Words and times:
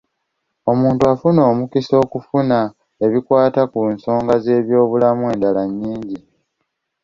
Omuntu 0.71 1.01
afuna 1.13 1.41
omukisa 1.51 1.93
okufuna 2.03 2.59
ebikwata 3.05 3.61
ku 3.71 3.81
nsonga 3.93 4.33
z’ebyobulamu 4.43 5.23
endala 5.33 5.61
nnyingi. 5.69 6.19